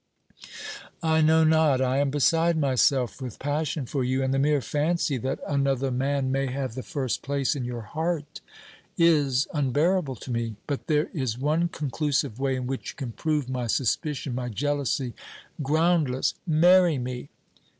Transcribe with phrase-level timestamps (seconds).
[1.03, 5.15] "I know not; I am beside myself with passion for you, and the mere fancy
[5.17, 8.41] that another man may have the first place in your heart
[8.97, 10.55] is unbearable to me!
[10.65, 15.13] But there is one conclusive way in which you can prove my suspicion my jealousy
[15.61, 17.29] groundless; marry me!"